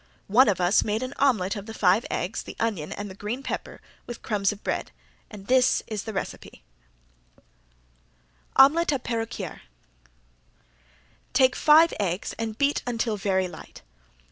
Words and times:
One 0.29 0.49
of 0.49 0.59
us 0.59 0.83
made 0.83 1.03
an 1.03 1.13
omelet 1.17 1.55
of 1.55 1.67
the 1.67 1.75
five 1.75 2.07
eggs, 2.09 2.41
the 2.41 2.55
onion 2.59 2.91
and 2.91 3.07
the 3.07 3.13
green 3.13 3.43
pepper, 3.43 3.81
with 4.07 4.23
crumbs 4.23 4.51
of 4.51 4.63
bread, 4.63 4.91
and 5.29 5.45
this 5.45 5.83
is 5.85 6.05
the 6.05 6.11
recipe: 6.11 6.63
Omelet 8.55 8.91
a 8.91 8.95
la 8.95 8.97
Peruquier 8.97 9.61
Take 11.33 11.55
five 11.55 11.93
eggs 11.99 12.33
and 12.39 12.57
beat 12.57 12.81
until 12.87 13.15
very 13.15 13.47
light. 13.47 13.83